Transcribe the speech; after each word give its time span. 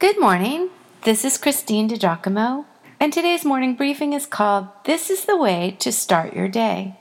Good 0.00 0.18
morning. 0.18 0.70
This 1.02 1.26
is 1.26 1.36
Christine 1.36 1.86
DiGiacomo, 1.86 2.64
and 2.98 3.12
today's 3.12 3.44
morning 3.44 3.74
briefing 3.74 4.14
is 4.14 4.24
called 4.24 4.68
This 4.86 5.10
is 5.10 5.26
the 5.26 5.36
Way 5.36 5.76
to 5.80 5.92
Start 5.92 6.32
Your 6.32 6.48
Day. 6.48 6.98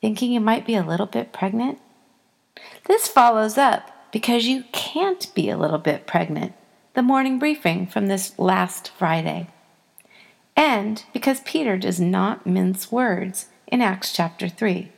Thinking 0.00 0.32
you 0.32 0.40
might 0.40 0.64
be 0.64 0.74
a 0.74 0.82
little 0.82 1.04
bit 1.04 1.34
pregnant? 1.34 1.78
This 2.88 3.06
follows 3.06 3.58
up 3.58 4.10
because 4.10 4.46
you 4.46 4.64
can't 4.72 5.30
be 5.34 5.50
a 5.50 5.58
little 5.58 5.76
bit 5.76 6.06
pregnant, 6.06 6.54
the 6.94 7.02
morning 7.02 7.38
briefing 7.38 7.86
from 7.86 8.06
this 8.06 8.38
last 8.38 8.90
Friday. 8.96 9.50
And 10.56 11.04
because 11.12 11.40
Peter 11.40 11.76
does 11.76 12.00
not 12.00 12.46
mince 12.46 12.90
words 12.90 13.48
in 13.66 13.82
Acts 13.82 14.14
chapter 14.14 14.48
3. 14.48 14.90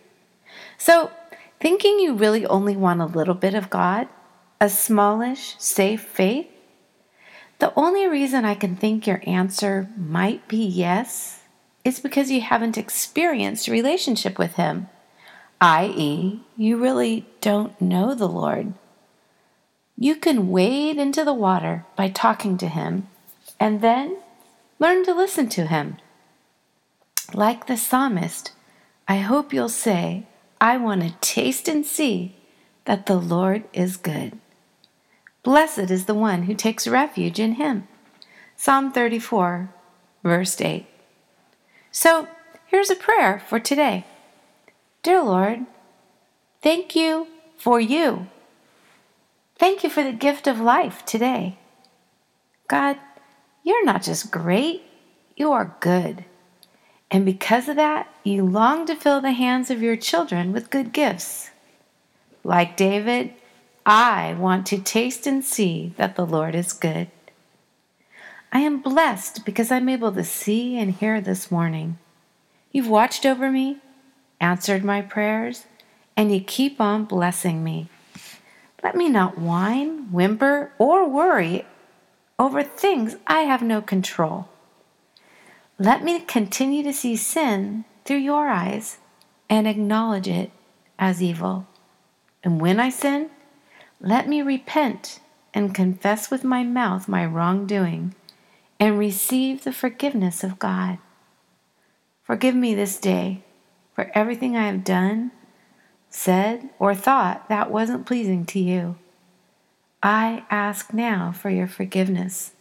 So, 0.79 1.11
thinking 1.59 1.99
you 1.99 2.15
really 2.15 2.47
only 2.47 2.77
want 2.77 3.01
a 3.01 3.07
little 3.07 3.35
bit 3.35 3.55
of 3.55 3.69
God, 3.69 4.07
a 4.61 4.69
smallish, 4.69 5.57
safe 5.59 6.03
faith, 6.03 6.47
the 7.59 7.73
only 7.77 8.07
reason 8.07 8.45
I 8.45 8.55
can 8.55 8.77
think 8.77 9.07
your 9.07 9.23
answer 9.27 9.89
might 9.97 10.47
be 10.49 10.65
yes 10.65 11.43
is 11.85 12.01
because 12.01 12.31
you 12.31 12.41
haven't 12.41 12.79
experienced 12.79 13.67
a 13.67 13.73
relationship 13.73 14.39
with 14.39 14.55
Him, 14.55 14.89
i.e., 15.61 16.41
you 16.57 16.77
really 16.77 17.27
don't 17.41 17.81
know 17.81 18.15
the 18.15 18.29
Lord. 18.29 18.75
You 19.97 20.15
can 20.15 20.51
wade 20.51 20.99
into 20.99 21.25
the 21.25 21.35
water 21.35 21.85
by 21.97 22.09
talking 22.09 22.57
to 22.59 22.69
Him 22.69 23.09
and 23.59 23.81
then 23.81 24.19
learn 24.79 25.05
to 25.05 25.15
listen 25.15 25.49
to 25.51 25.67
Him. 25.67 25.97
Like 27.35 27.67
the 27.67 27.77
psalmist, 27.77 28.53
I 29.09 29.19
hope 29.19 29.53
you'll 29.53 29.69
say, 29.69 30.27
I 30.61 30.77
want 30.77 31.03
to 31.03 31.15
taste 31.21 31.69
and 31.69 31.85
see 31.85 32.37
that 32.85 33.07
the 33.07 33.19
Lord 33.19 33.65
is 33.73 33.97
good. 33.97 34.39
Blessed 35.49 35.91
is 35.91 36.05
the 36.05 36.15
one 36.15 36.43
who 36.43 36.53
takes 36.53 36.87
refuge 36.87 37.41
in 37.41 37.55
him. 37.55 37.89
Psalm 38.55 38.93
34, 38.93 39.71
verse 40.23 40.61
8. 40.61 40.85
So 41.91 42.29
here's 42.67 42.91
a 42.91 42.95
prayer 42.95 43.43
for 43.49 43.59
today 43.59 44.05
Dear 45.03 45.23
Lord, 45.23 45.65
thank 46.61 46.95
you 46.95 47.29
for 47.57 47.81
you. 47.81 48.27
Thank 49.59 49.83
you 49.83 49.89
for 49.89 50.05
the 50.05 50.13
gift 50.13 50.47
of 50.47 50.61
life 50.61 51.03
today. 51.07 51.57
God, 52.69 52.99
you're 53.65 53.87
not 53.87 54.03
just 54.03 54.31
great, 54.31 54.83
you 55.35 55.51
are 55.51 55.79
good. 55.81 56.27
And 57.11 57.25
because 57.25 57.71
of 57.71 57.77
that, 57.77 58.13
you 58.23 58.45
long 58.45 58.85
to 58.85 58.95
fill 58.95 59.23
the 59.23 59.33
hands 59.33 59.71
of 59.71 59.81
your 59.81 59.97
children 59.97 60.53
with 60.53 60.69
good 60.69 60.93
gifts. 60.93 61.53
Like 62.45 62.77
David, 62.77 63.33
I 63.91 64.35
want 64.35 64.67
to 64.67 64.79
taste 64.79 65.27
and 65.27 65.43
see 65.43 65.95
that 65.97 66.15
the 66.15 66.27
Lord 66.27 66.55
is 66.55 66.75
good. 66.75 67.09
I 68.53 68.61
am 68.61 68.83
blessed 68.83 69.47
because 69.47 69.73
I'm 69.73 69.89
able 69.89 70.13
to 70.13 70.25
see 70.25 70.77
and 70.77 70.93
hear 70.93 71.23
this 71.23 71.51
morning. 71.51 71.99
You've 72.71 72.91
watched 72.91 73.25
over 73.25 73.51
me, 73.51 73.79
answered 74.43 74.85
my 74.85 75.01
prayers, 75.01 75.65
and 76.19 76.31
you 76.31 76.39
keep 76.39 76.83
on 76.83 77.07
blessing 77.07 77.65
me. 77.65 77.89
Let 78.85 78.95
me 78.95 79.09
not 79.09 79.39
whine, 79.39 80.13
whimper, 80.13 80.71
or 80.79 81.09
worry 81.09 81.65
over 82.39 82.63
things 82.63 83.17
I 83.27 83.41
have 83.41 83.63
no 83.63 83.81
control. 83.81 84.51
Let 85.79 86.05
me 86.05 86.21
continue 86.21 86.83
to 86.83 86.93
see 86.93 87.17
sin 87.17 87.87
through 88.05 88.19
your 88.19 88.49
eyes 88.49 88.99
and 89.49 89.67
acknowledge 89.67 90.29
it 90.29 90.51
as 90.99 91.23
evil. 91.23 91.67
And 92.45 92.61
when 92.61 92.79
I 92.79 92.91
sin, 92.91 93.31
let 94.01 94.29
me 94.29 94.43
repent 94.43 95.21
and 95.53 95.75
confess 95.75 96.31
with 96.31 96.45
my 96.45 96.63
mouth 96.63 97.09
my 97.09 97.25
wrongdoing 97.25 98.15
and 98.79 98.99
receive 98.99 99.65
the 99.65 99.73
forgiveness 99.73 100.45
of 100.45 100.59
God. 100.59 100.99
Forgive 102.23 102.55
me 102.55 102.75
this 102.75 102.99
day 102.99 103.43
for 103.95 104.11
everything 104.15 104.57
I 104.57 104.67
have 104.67 104.85
done, 104.85 105.33
said, 106.11 106.71
or 106.79 106.95
thought 106.95 107.49
that 107.49 107.71
wasn't 107.71 108.07
pleasing 108.07 108.47
to 108.47 108.61
you. 108.61 108.97
I 110.03 110.45
ask 110.49 110.93
now 110.93 111.33
for 111.33 111.51
your 111.51 111.67
forgiveness. 111.67 112.53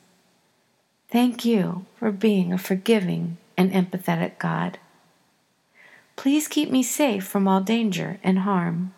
Thank 1.09 1.45
you 1.45 1.85
for 1.95 2.11
being 2.11 2.51
a 2.51 2.57
forgiving 2.57 3.37
and 3.55 3.71
empathetic 3.71 4.39
God. 4.39 4.79
Please 6.15 6.47
keep 6.47 6.71
me 6.71 6.81
safe 6.81 7.27
from 7.27 7.47
all 7.47 7.61
danger 7.61 8.19
and 8.23 8.39
harm. 8.39 8.93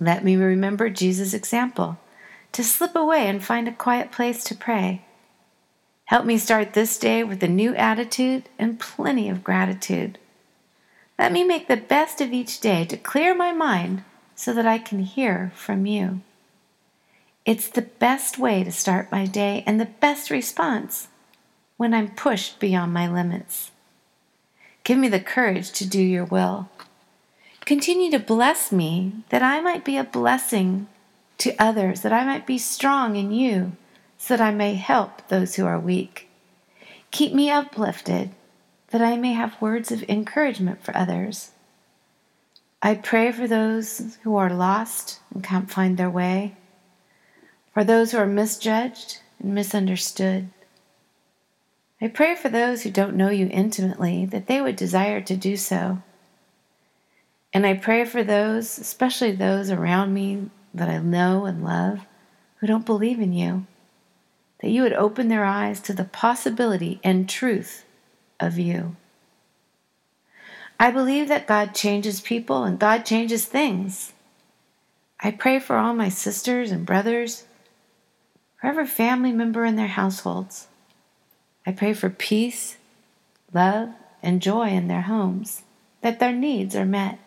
Let 0.00 0.24
me 0.24 0.36
remember 0.36 0.90
Jesus' 0.90 1.34
example 1.34 1.98
to 2.52 2.62
slip 2.62 2.94
away 2.94 3.26
and 3.26 3.44
find 3.44 3.68
a 3.68 3.72
quiet 3.72 4.12
place 4.12 4.44
to 4.44 4.54
pray. 4.54 5.02
Help 6.06 6.24
me 6.24 6.38
start 6.38 6.72
this 6.72 6.98
day 6.98 7.22
with 7.22 7.42
a 7.42 7.48
new 7.48 7.74
attitude 7.74 8.48
and 8.58 8.80
plenty 8.80 9.28
of 9.28 9.44
gratitude. 9.44 10.18
Let 11.18 11.32
me 11.32 11.44
make 11.44 11.68
the 11.68 11.76
best 11.76 12.20
of 12.20 12.32
each 12.32 12.60
day 12.60 12.84
to 12.86 12.96
clear 12.96 13.34
my 13.34 13.52
mind 13.52 14.04
so 14.34 14.54
that 14.54 14.66
I 14.66 14.78
can 14.78 15.00
hear 15.00 15.52
from 15.54 15.84
you. 15.84 16.20
It's 17.44 17.68
the 17.68 17.82
best 17.82 18.38
way 18.38 18.62
to 18.62 18.70
start 18.70 19.10
my 19.10 19.26
day 19.26 19.64
and 19.66 19.80
the 19.80 19.86
best 19.86 20.30
response 20.30 21.08
when 21.76 21.92
I'm 21.92 22.14
pushed 22.14 22.60
beyond 22.60 22.92
my 22.92 23.08
limits. 23.08 23.72
Give 24.84 24.96
me 24.96 25.08
the 25.08 25.20
courage 25.20 25.72
to 25.72 25.86
do 25.86 26.00
your 26.00 26.24
will. 26.24 26.68
Continue 27.68 28.10
to 28.12 28.18
bless 28.18 28.72
me 28.72 29.12
that 29.28 29.42
I 29.42 29.60
might 29.60 29.84
be 29.84 29.98
a 29.98 30.02
blessing 30.02 30.86
to 31.36 31.54
others, 31.58 32.00
that 32.00 32.14
I 32.14 32.24
might 32.24 32.46
be 32.46 32.56
strong 32.56 33.14
in 33.14 33.30
you, 33.30 33.72
so 34.16 34.34
that 34.34 34.42
I 34.42 34.52
may 34.52 34.72
help 34.72 35.28
those 35.28 35.56
who 35.56 35.66
are 35.66 35.78
weak. 35.78 36.30
Keep 37.10 37.34
me 37.34 37.50
uplifted, 37.50 38.30
that 38.86 39.02
I 39.02 39.18
may 39.18 39.34
have 39.34 39.60
words 39.60 39.92
of 39.92 40.02
encouragement 40.04 40.82
for 40.82 40.96
others. 40.96 41.50
I 42.80 42.94
pray 42.94 43.32
for 43.32 43.46
those 43.46 44.16
who 44.22 44.34
are 44.38 44.48
lost 44.48 45.20
and 45.34 45.44
can't 45.44 45.70
find 45.70 45.98
their 45.98 46.08
way, 46.08 46.56
for 47.74 47.84
those 47.84 48.12
who 48.12 48.16
are 48.16 48.24
misjudged 48.24 49.20
and 49.40 49.54
misunderstood. 49.54 50.48
I 52.00 52.08
pray 52.08 52.34
for 52.34 52.48
those 52.48 52.84
who 52.84 52.90
don't 52.90 53.14
know 53.14 53.28
you 53.28 53.46
intimately 53.52 54.24
that 54.24 54.46
they 54.46 54.62
would 54.62 54.76
desire 54.76 55.20
to 55.20 55.36
do 55.36 55.58
so. 55.58 56.02
And 57.52 57.66
I 57.66 57.74
pray 57.74 58.04
for 58.04 58.22
those, 58.22 58.78
especially 58.78 59.32
those 59.32 59.70
around 59.70 60.12
me 60.12 60.50
that 60.74 60.88
I 60.88 60.98
know 60.98 61.46
and 61.46 61.64
love, 61.64 62.00
who 62.56 62.66
don't 62.66 62.86
believe 62.86 63.20
in 63.20 63.32
you, 63.32 63.66
that 64.60 64.70
you 64.70 64.82
would 64.82 64.92
open 64.92 65.28
their 65.28 65.44
eyes 65.44 65.80
to 65.80 65.92
the 65.92 66.04
possibility 66.04 67.00
and 67.02 67.28
truth 67.28 67.84
of 68.38 68.58
you. 68.58 68.96
I 70.80 70.90
believe 70.90 71.28
that 71.28 71.46
God 71.46 71.74
changes 71.74 72.20
people 72.20 72.64
and 72.64 72.78
God 72.78 73.04
changes 73.04 73.44
things. 73.44 74.12
I 75.20 75.32
pray 75.32 75.58
for 75.58 75.76
all 75.76 75.94
my 75.94 76.08
sisters 76.08 76.70
and 76.70 76.86
brothers, 76.86 77.44
for 78.60 78.68
every 78.68 78.86
family 78.86 79.32
member 79.32 79.64
in 79.64 79.76
their 79.76 79.88
households. 79.88 80.68
I 81.66 81.72
pray 81.72 81.94
for 81.94 82.10
peace, 82.10 82.76
love, 83.52 83.90
and 84.22 84.42
joy 84.42 84.68
in 84.68 84.86
their 84.86 85.02
homes, 85.02 85.62
that 86.02 86.20
their 86.20 86.32
needs 86.32 86.76
are 86.76 86.86
met. 86.86 87.18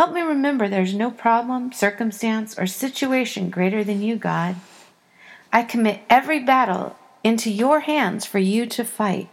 Help 0.00 0.14
me 0.14 0.22
remember 0.22 0.66
there's 0.66 0.94
no 0.94 1.10
problem, 1.10 1.72
circumstance, 1.72 2.58
or 2.58 2.66
situation 2.66 3.50
greater 3.50 3.84
than 3.84 4.00
you, 4.00 4.16
God. 4.16 4.56
I 5.52 5.62
commit 5.62 6.00
every 6.08 6.40
battle 6.40 6.96
into 7.22 7.50
your 7.50 7.80
hands 7.80 8.24
for 8.24 8.38
you 8.38 8.64
to 8.64 8.82
fight. 8.82 9.28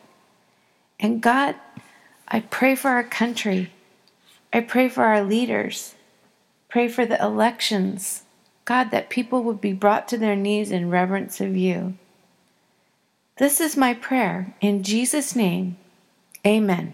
And 0.99 1.21
God, 1.21 1.55
I 2.27 2.41
pray 2.41 2.75
for 2.75 2.89
our 2.89 3.05
country. 3.05 3.71
I 4.51 4.59
pray 4.59 4.89
for 4.89 5.05
our 5.05 5.23
leaders. 5.23 5.95
Pray 6.67 6.89
for 6.89 7.05
the 7.05 7.23
elections. 7.23 8.23
God, 8.65 8.91
that 8.91 9.09
people 9.09 9.43
would 9.43 9.61
be 9.61 9.71
brought 9.71 10.09
to 10.09 10.17
their 10.17 10.35
knees 10.35 10.69
in 10.69 10.89
reverence 10.89 11.39
of 11.39 11.55
you. 11.55 11.97
This 13.37 13.61
is 13.61 13.77
my 13.77 13.93
prayer. 13.93 14.53
In 14.59 14.83
Jesus' 14.83 15.33
name, 15.33 15.77
amen. 16.45 16.93